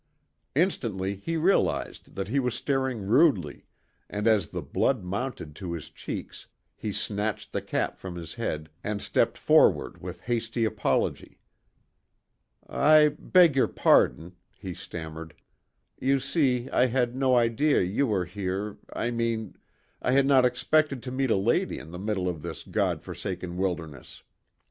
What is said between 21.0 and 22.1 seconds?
to meet a lady in the